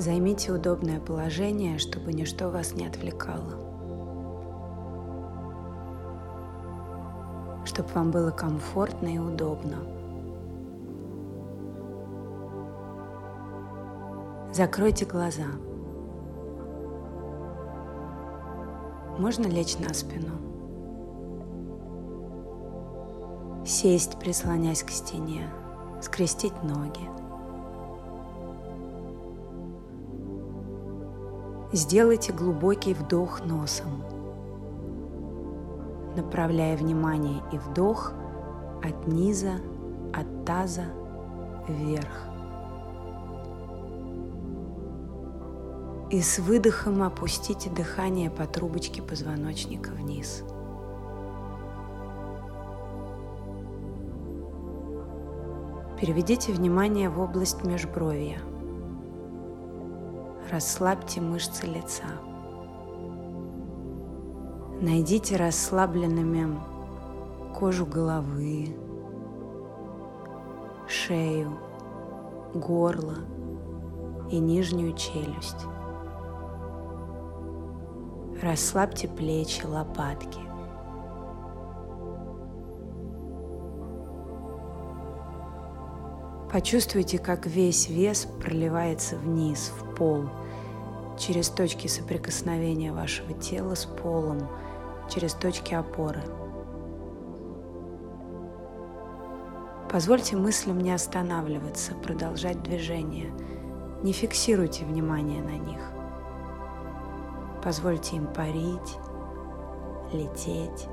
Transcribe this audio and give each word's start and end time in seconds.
Займите 0.00 0.50
удобное 0.50 0.98
положение, 0.98 1.76
чтобы 1.76 2.14
ничто 2.14 2.48
вас 2.48 2.72
не 2.72 2.86
отвлекало. 2.86 3.52
Чтобы 7.66 7.90
вам 7.90 8.10
было 8.10 8.30
комфортно 8.30 9.08
и 9.08 9.18
удобно. 9.18 9.76
Закройте 14.54 15.04
глаза. 15.04 15.48
Можно 19.18 19.48
лечь 19.48 19.76
на 19.78 19.92
спину. 19.92 20.32
Сесть, 23.66 24.18
прислонясь 24.18 24.82
к 24.82 24.88
стене. 24.88 25.50
Скрестить 26.00 26.62
ноги. 26.62 27.19
Сделайте 31.72 32.32
глубокий 32.32 32.94
вдох 32.94 33.46
носом, 33.46 34.02
направляя 36.16 36.76
внимание 36.76 37.44
и 37.52 37.58
вдох 37.58 38.12
от 38.82 39.06
низа, 39.06 39.60
от 40.12 40.44
таза 40.44 40.86
вверх. 41.68 42.26
И 46.10 46.20
с 46.20 46.40
выдохом 46.40 47.04
опустите 47.04 47.70
дыхание 47.70 48.32
по 48.32 48.46
трубочке 48.46 49.00
позвоночника 49.00 49.90
вниз. 49.90 50.42
Переведите 56.00 56.52
внимание 56.52 57.08
в 57.08 57.20
область 57.20 57.62
межбровья– 57.62 58.40
расслабьте 60.50 61.20
мышцы 61.20 61.66
лица. 61.66 62.06
Найдите 64.80 65.36
расслабленными 65.36 66.58
кожу 67.54 67.86
головы, 67.86 68.74
шею, 70.88 71.58
горло 72.54 73.16
и 74.30 74.38
нижнюю 74.38 74.94
челюсть. 74.94 75.66
Расслабьте 78.42 79.06
плечи, 79.06 79.64
лопатки. 79.66 80.49
Почувствуйте, 86.52 87.18
как 87.18 87.46
весь 87.46 87.88
вес 87.88 88.26
проливается 88.40 89.16
вниз, 89.16 89.72
в 89.78 89.94
пол, 89.94 90.28
через 91.16 91.48
точки 91.48 91.86
соприкосновения 91.86 92.92
вашего 92.92 93.32
тела 93.34 93.76
с 93.76 93.84
полом, 93.84 94.48
через 95.08 95.34
точки 95.34 95.74
опоры. 95.74 96.20
Позвольте 99.92 100.36
мыслям 100.36 100.80
не 100.80 100.92
останавливаться, 100.92 101.94
продолжать 101.94 102.60
движение. 102.64 103.32
Не 104.02 104.12
фиксируйте 104.12 104.84
внимание 104.84 105.42
на 105.42 105.56
них. 105.56 105.80
Позвольте 107.62 108.16
им 108.16 108.26
парить, 108.26 108.96
лететь. 110.12 110.88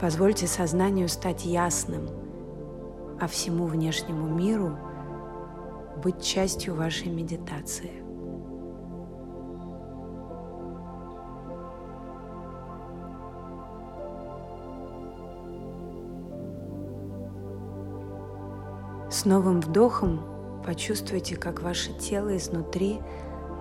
Позвольте 0.00 0.46
сознанию 0.46 1.08
стать 1.08 1.44
ясным, 1.44 2.08
а 3.20 3.26
всему 3.26 3.66
внешнему 3.66 4.28
миру 4.28 4.78
быть 6.04 6.22
частью 6.22 6.76
вашей 6.76 7.08
медитации. 7.08 7.90
С 19.10 19.24
новым 19.24 19.60
вдохом 19.60 20.20
почувствуйте, 20.64 21.34
как 21.34 21.62
ваше 21.62 21.92
тело 21.94 22.36
изнутри 22.36 23.00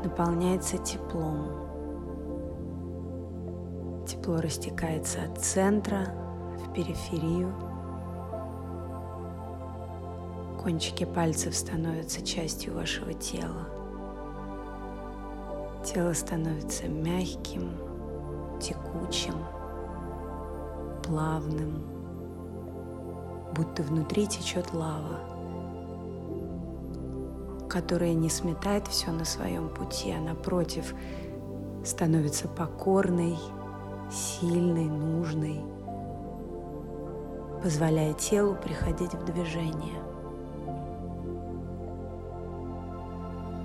наполняется 0.04 0.78
теплом. 0.78 1.66
Тепло 4.06 4.40
растекается 4.40 5.24
от 5.24 5.40
центра 5.40 6.27
периферию. 6.74 7.54
Кончики 10.62 11.06
пальцев 11.06 11.56
становятся 11.56 12.26
частью 12.26 12.76
вашего 12.76 13.14
тела. 13.14 13.68
Тело 15.86 16.14
становится 16.14 16.88
мягким, 16.88 17.72
текучим, 18.60 19.36
плавным, 21.04 21.84
будто 23.56 23.84
внутри 23.84 24.28
течет 24.28 24.74
лава, 24.74 25.20
которая 27.70 28.14
не 28.14 28.30
сметает 28.30 28.88
все 28.88 29.12
на 29.12 29.24
своем 29.24 29.70
пути, 29.70 30.12
а 30.12 30.20
напротив 30.20 30.94
становится 31.86 32.50
покорной, 32.50 33.38
сильной, 34.12 34.86
нужной– 34.86 35.62
позволяя 37.62 38.14
телу 38.14 38.56
приходить 38.56 39.14
в 39.14 39.26
движение. 39.26 40.02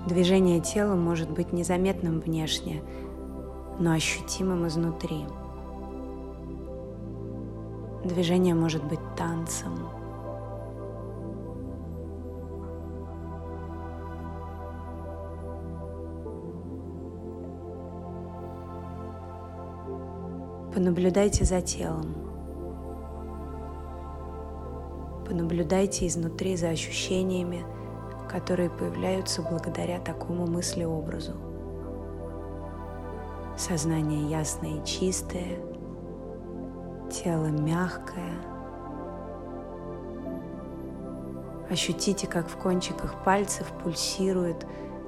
Движение 0.07 0.59
тела 0.59 0.95
может 0.95 1.29
быть 1.29 1.53
незаметным 1.53 2.19
внешне, 2.19 2.83
но 3.79 3.91
ощутимым 3.91 4.67
изнутри. 4.67 5.25
Движение 8.03 8.53
может 8.53 8.83
быть 8.83 8.99
танцем. 9.15 9.71
Понаблюдайте 20.73 21.45
за 21.45 21.61
телом. 21.61 22.22
Понаблюдайте 25.33 26.05
изнутри 26.05 26.55
за 26.55 26.69
ощущениями, 26.69 27.65
которые 28.29 28.69
появляются 28.69 29.41
благодаря 29.41 29.99
такому 29.99 30.45
мыслеобразу. 30.45 31.31
Сознание 33.57 34.29
ясное 34.29 34.79
и 34.79 34.85
чистое, 34.85 35.57
тело 37.11 37.47
мягкое. 37.47 38.35
Ощутите, 41.67 42.27
как 42.27 42.47
в 42.47 42.57
кончиках 42.57 43.23
пальцев 43.23 43.65
пульсирует, 43.83 44.67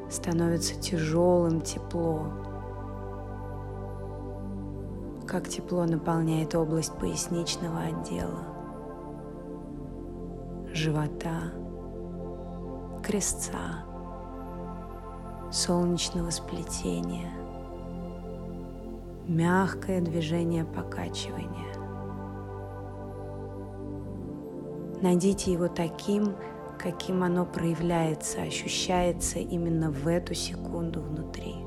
становится 0.10 0.74
тяжелым 0.82 1.62
тепло. 1.62 2.30
Как 5.28 5.48
тепло 5.50 5.86
наполняет 5.86 6.56
область 6.56 6.94
поясничного 6.94 7.82
отдела 7.82 8.55
живота, 10.76 11.54
крестца, 13.02 13.86
солнечного 15.50 16.32
сплетения, 16.32 17.32
мягкое 19.26 20.02
движение 20.02 20.66
покачивания. 20.66 21.74
Найдите 25.02 25.54
его 25.54 25.70
таким, 25.70 26.36
каким 26.78 27.24
оно 27.24 27.46
проявляется, 27.46 28.42
ощущается 28.42 29.40
именно 29.40 29.92
в 29.92 30.08
эту 30.08 30.34
секунду 30.34 31.02
внутри. 31.02 31.65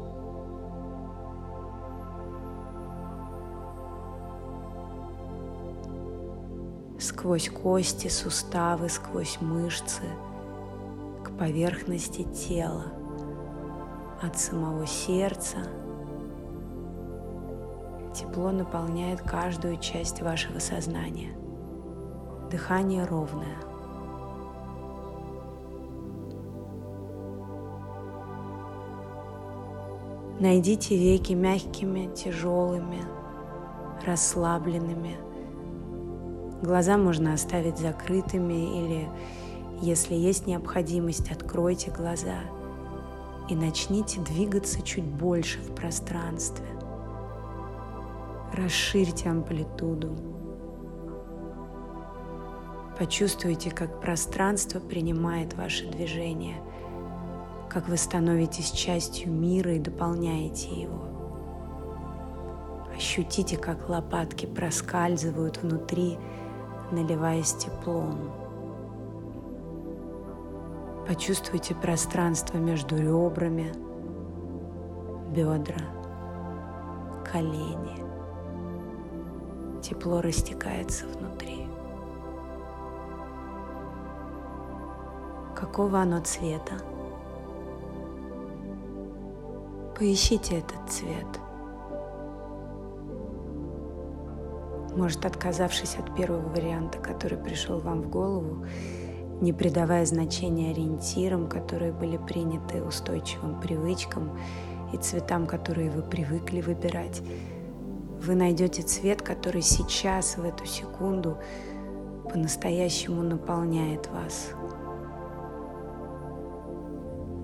Сквозь 7.19 7.49
кости, 7.49 8.07
суставы, 8.07 8.89
сквозь 8.89 9.39
мышцы, 9.41 10.05
к 11.25 11.37
поверхности 11.37 12.23
тела, 12.23 12.85
от 14.23 14.39
самого 14.39 14.87
сердца. 14.87 15.59
Тепло 18.15 18.53
наполняет 18.53 19.21
каждую 19.21 19.79
часть 19.79 20.23
вашего 20.23 20.61
сознания. 20.61 21.37
Дыхание 22.53 23.05
ровное. 23.05 23.57
Найдите 30.39 30.97
веки 30.97 31.33
мягкими, 31.33 32.15
тяжелыми, 32.15 33.03
расслабленными– 34.07 35.17
Глаза 36.63 36.97
можно 36.97 37.35
оставить 37.35 37.79
закрытыми 37.79 38.79
или, 38.79 39.09
Если 39.81 40.15
есть 40.15 40.47
необходимость, 40.47 41.31
откройте 41.31 41.93
глаза 41.93 42.41
и 43.49 43.55
начните 43.55 44.21
двигаться 44.21 44.83
чуть 44.83 45.05
больше 45.05 45.61
в 45.61 45.75
пространстве. 45.75 46.67
Расширьте 48.53 49.31
амплитуду. 49.31 50.17
Почувствуйте, 52.99 53.71
как 53.71 54.01
пространство 54.01 54.81
принимает 54.81 55.55
ваше 55.55 55.87
движение, 55.89 56.57
как 57.71 57.89
вы 57.89 57.97
становитесь 57.97 58.73
частью 58.73 59.31
мира 59.31 59.75
и 59.75 59.79
дополняете 59.79 60.69
его. 60.69 61.05
Ощутите, 62.97 63.57
как 63.57 63.89
лопатки 63.89 64.47
проскальзывают 64.47 65.59
внутри, 65.63 66.19
наливаясь 66.93 67.53
теплом. 67.55 68.33
Почувствуйте 71.07 71.75
пространство 71.75 72.59
между 72.59 72.97
ребрами, 72.97 73.73
бедра, 75.35 75.81
колени. 77.25 78.05
Тепло 79.81 80.21
растекается 80.21 81.07
внутри. 81.07 81.67
Какого 85.57 86.01
оно 86.01 86.21
цвета? 86.21 86.75
Поищите 89.99 90.59
этот 90.59 90.91
цвет. 90.91 91.48
Может, 94.99 95.25
отказавшись 95.27 95.95
от 95.95 96.13
первого 96.17 96.49
варианта, 96.49 96.99
который 96.99 97.39
пришел 97.39 97.79
вам 97.79 98.03
в 98.03 98.11
голову, 98.11 98.67
не 99.41 99.53
придавая 99.53 100.05
значения 100.05 100.73
ориентирам, 100.73 101.49
которые 101.49 101.93
были 101.93 102.17
приняты 102.17 102.83
устойчивым 102.83 103.61
привычкам 103.61 104.37
и 104.93 104.97
цветам, 104.97 105.47
которые 105.47 105.93
вы 105.93 106.03
привыкли 106.03 106.63
выбирать, 106.63 107.23
вы 108.21 108.35
найдете 108.35 108.83
цвет, 108.83 109.23
который 109.23 109.63
сейчас, 109.63 110.37
в 110.37 110.45
эту 110.45 110.67
секунду, 110.67 111.39
по-настоящему 112.33 113.23
наполняет 113.23 114.09
вас. 114.09 114.49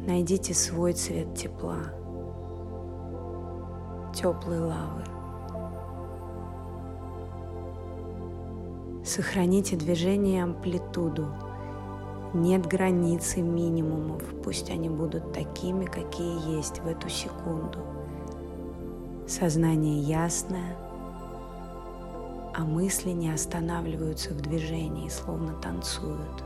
Найдите 0.04 0.54
свой 0.54 0.92
цвет 0.92 1.36
тепла, 1.36 1.78
теплой 4.12 4.58
лавы. 4.58 5.13
Сохраните 9.04 9.76
движение 9.76 10.42
амплитуду– 10.42 11.28
нет 12.34 12.66
границы 12.66 13.42
минимумов, 13.42 14.22
пусть 14.42 14.68
они 14.68 14.88
будут 14.88 15.32
такими, 15.32 15.84
какие 15.84 16.56
есть 16.56 16.80
в 16.80 16.86
эту 16.88 17.08
секунду. 17.08 17.78
Сознание 19.28 20.00
ясное, 20.00 20.76
а 22.52 22.64
мысли 22.64 23.10
не 23.10 23.30
останавливаются 23.30 24.34
в 24.34 24.40
движении, 24.40 25.08
словно 25.08 25.54
танцуют. 25.54 26.42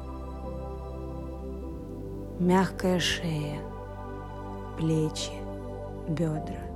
Мягкая 2.38 3.00
шея, 3.00 3.60
плечи, 4.76 5.32
бедра. 6.06 6.67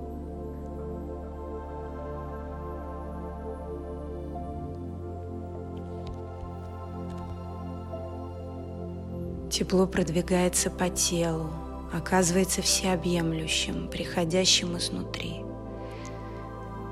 Тепло 9.63 9.87
продвигается 9.87 10.71
по 10.71 10.89
телу, 10.89 11.49
оказывается 11.93 12.63
всеобъемлющим, 12.63 13.87
приходящим 13.87 14.77
изнутри. 14.77 15.45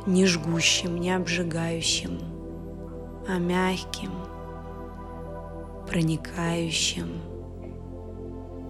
Не 0.06 0.24
жгущим, 0.24 0.96
не 0.96 1.10
обжигающим, 1.10 2.20
а 3.26 3.38
мягким, 3.38 4.12
проникающим, 5.88 7.20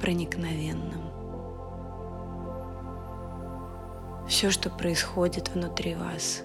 проникновенным. 0.00 1.02
Все, 4.26 4.50
что 4.50 4.70
происходит 4.70 5.50
внутри 5.50 5.94
вас, 5.94 6.44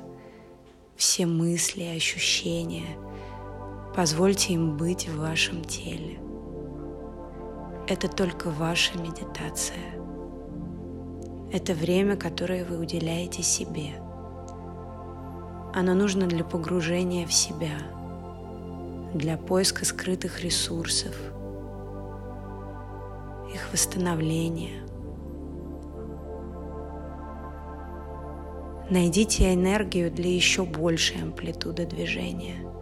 все 0.97 1.25
мысли, 1.25 1.83
ощущения, 1.83 2.97
позвольте 3.95 4.51
им 4.51 4.75
быть 4.75 5.07
в 5.07 5.21
вашем 5.21 5.63
теле 5.63 6.19
это 7.87 8.07
только 8.07 8.49
ваша 8.49 8.97
медитация. 8.97 9.77
Это 11.51 11.73
время, 11.73 12.17
которое 12.17 12.65
вы 12.65 12.79
уделяете 12.79 13.43
себе. 13.43 13.91
Оно 15.73 15.93
нужно 15.93 16.25
для 16.27 16.43
погружения 16.43 17.27
в 17.27 17.33
себя, 17.33 17.77
для 19.13 19.37
поиска 19.37 19.85
скрытых 19.85 20.41
ресурсов, 20.41 21.15
их 23.53 23.71
восстановления. 23.71 24.81
Найдите 28.89 29.53
энергию 29.53 30.11
для 30.11 30.33
еще 30.33 30.63
большей 30.63 31.21
амплитуды 31.21 31.85
движения– 31.85 32.65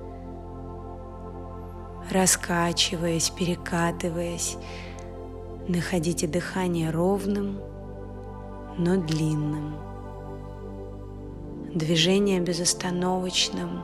раскачиваясь, 2.12 3.30
перекатываясь, 3.30 4.58
Находите 5.68 6.28
дыхание 6.28 6.90
ровным, 6.90 7.58
но 8.78 8.98
длинным. 8.98 9.76
Движение 11.74 12.42
безостановочным, 12.42 13.82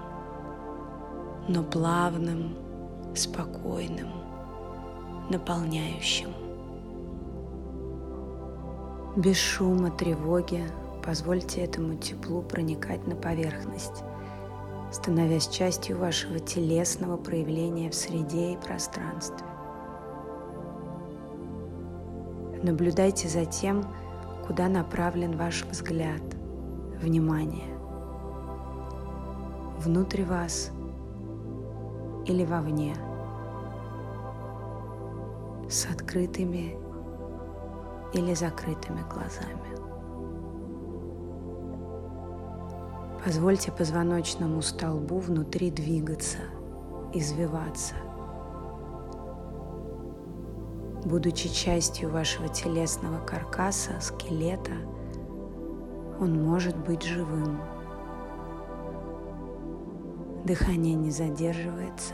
но 1.48 1.64
плавным, 1.64 2.58
спокойным, 3.16 4.10
наполняющим. 5.30 6.34
Без 9.16 9.38
шума, 9.38 9.90
тревоги 9.90 10.66
позвольте 11.02 11.62
этому 11.62 11.96
теплу 11.96 12.42
проникать 12.42 13.08
на 13.08 13.16
поверхность, 13.16 14.04
становясь 14.92 15.48
частью 15.48 15.98
вашего 15.98 16.40
телесного 16.40 17.16
проявления 17.16 17.90
в 17.90 17.95
среде 17.95 18.54
и 18.54 18.57
пространстве. 18.57 19.48
Наблюдайте 22.61 23.30
за 23.30 23.45
тем, 23.45 23.85
куда 24.45 24.68
направлен 24.68 25.37
ваш 25.37 25.63
взгляд, 25.66 26.21
внимание. 27.01 27.78
Внутрь 29.78 30.23
вас 30.23 30.71
или 32.25 32.44
вовне. 32.44 32.95
С 35.69 35.85
открытыми 35.85 36.78
или 38.13 38.33
закрытыми 38.33 39.04
глазами. 39.09 39.69
Позвольте 43.23 43.71
позвоночному 43.71 44.61
столбу 44.61 45.19
внутри 45.19 45.71
двигаться, 45.71 46.39
извиваться– 47.13 47.95
Будучи 51.09 51.49
частью 51.49 52.11
вашего 52.11 52.49
телесного 52.49 53.18
каркаса, 53.25 53.99
скелета, 53.99 54.73
он 56.19 56.39
может 56.44 56.78
быть 56.78 57.01
живым. 57.01 57.59
Дыхание 60.45 60.94
не 60.94 61.09
задерживается, 61.09 62.13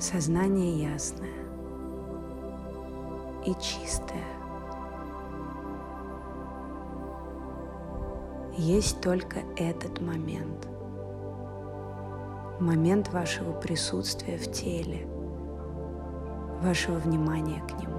сознание 0.00 0.90
ясное 0.94 1.28
и 3.44 3.52
чистое. 3.60 4.24
Есть 8.56 9.02
только 9.02 9.40
этот 9.58 10.00
момент. 10.00 10.66
Момент 12.60 13.10
вашего 13.12 13.52
присутствия 13.52 14.38
в 14.38 14.50
теле– 14.50 15.06
вашего 16.62 16.98
внимания 16.98 17.62
к 17.66 17.80
нему. 17.80 17.98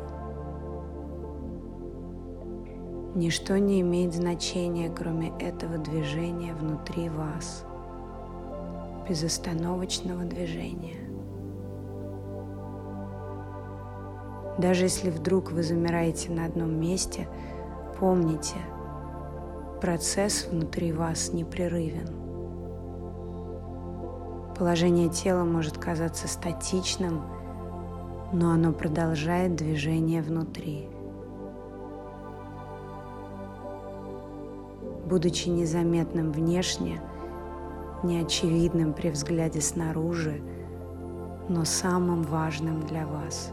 Ничто 3.15 3.57
не 3.57 3.81
имеет 3.81 4.13
значения, 4.13 4.91
кроме 4.95 5.29
этого 5.39 5.77
движения 5.77 6.53
внутри 6.53 7.09
вас, 7.09 7.65
безостановочного 9.09 10.23
движения. 10.23 10.97
Даже 14.59 14.85
если 14.85 15.09
вдруг 15.09 15.51
вы 15.51 15.63
замираете 15.63 16.31
на 16.31 16.45
одном 16.45 16.79
месте, 16.79 17.27
помните, 17.99 18.55
процесс 19.81 20.47
внутри 20.51 20.91
вас 20.91 21.33
непрерывен. 21.33 22.09
Положение 24.57 25.09
тела 25.09 25.43
может 25.43 25.77
казаться 25.77 26.27
статичным– 26.27 27.21
но 28.33 28.51
оно 28.51 28.73
продолжает 28.73 29.55
движение 29.55 30.21
внутри. 30.21 30.89
Будучи 35.05 35.47
незаметным 35.47 36.31
внешне, 36.31 37.01
неочевидным 38.03 38.93
при 38.93 39.09
взгляде 39.09 39.61
снаружи, 39.61 40.41
но 41.47 41.63
самым 41.63 42.23
важным 42.23 42.85
для 42.85 43.07
вас. 43.07 43.51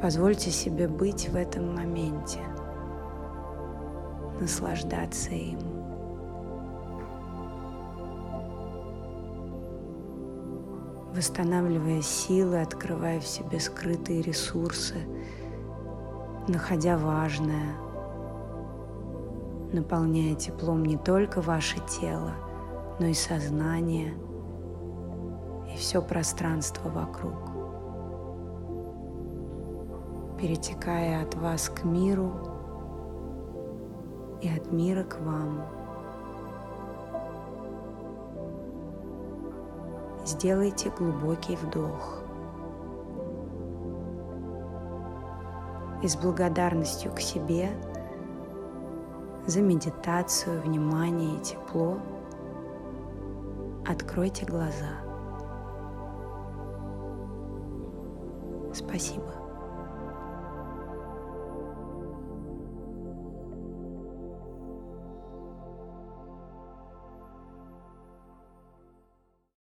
Позвольте 0.00 0.50
себе 0.50 0.86
быть 0.86 1.28
в 1.28 1.34
этом 1.34 1.74
моменте, 1.74 2.40
наслаждаться 4.40 5.30
им. 5.30 5.58
Восстанавливая 11.14 12.02
силы, 12.02 12.60
открывая 12.60 13.20
в 13.20 13.26
себе 13.26 13.58
скрытые 13.58 14.22
ресурсы, 14.22 14.96
находя 16.46 16.96
важное, 16.96 17.74
наполняя 19.72 20.34
теплом 20.34 20.84
не 20.84 20.96
только 20.96 21.40
ваше 21.40 21.78
тело, 21.86 22.34
но 23.00 23.06
и 23.06 23.14
сознание 23.14 24.14
и 25.72 25.76
все 25.76 26.00
пространство 26.00 26.88
вокруг 26.88 27.58
перетекая 30.38 31.22
от 31.22 31.34
вас 31.34 31.68
к 31.68 31.84
миру 31.84 32.32
и 34.40 34.48
от 34.48 34.70
мира 34.72 35.02
к 35.04 35.20
вам. 35.20 35.62
Сделайте 40.24 40.90
глубокий 40.90 41.56
вдох. 41.56 42.22
И 46.02 46.08
с 46.08 46.16
благодарностью 46.16 47.12
к 47.12 47.20
себе 47.20 47.70
за 49.46 49.62
медитацию, 49.62 50.60
внимание 50.60 51.38
и 51.38 51.42
тепло 51.42 51.98
откройте 53.86 54.44
глаза. 54.44 55.00
Спасибо. 58.74 59.47